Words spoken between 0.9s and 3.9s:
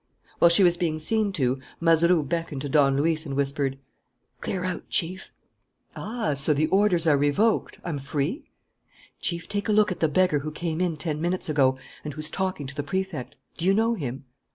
seen to, Mazeroux beckoned to Don Luis and whispered: